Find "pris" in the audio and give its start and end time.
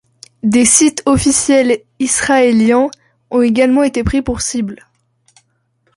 4.03-4.23